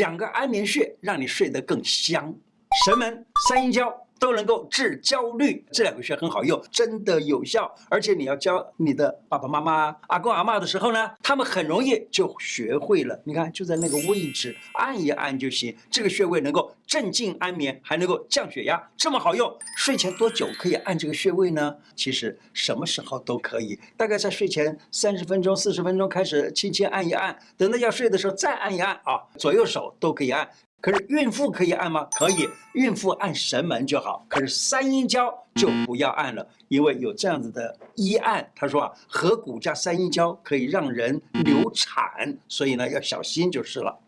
[0.00, 2.34] 两个安眠穴让你睡得更香。
[2.86, 3.94] 神门、三阴交。
[4.20, 7.74] 都能够治焦虑，这两个穴很好用，真的有效。
[7.88, 13.18] 而且你要教你的爸爸妈妈、阿公阿嬷的时候呢，他们很容易就学会了。
[13.24, 15.74] 你看，就在那个位置按一按就行。
[15.90, 19.50] 这个穴位能够镇静安眠，还能够降血压，这么好用。
[19.76, 21.74] 睡前多久可以按这个穴位呢？
[21.96, 30.46] 其实什么时候都可以，大概在睡前三十分钟、四十分钟开始轻轻按一按，等到要睡的时候再按一按啊，左右手都可以按。
[30.80, 32.08] 可是孕妇可以按吗？
[32.12, 34.24] 可以，孕妇按神门就好。
[34.28, 43.98] 可是三阴交就不要按了，因为有这样子的医案，他说啊，合谷加三阴交可以让人流产，所以呢要小心就是了。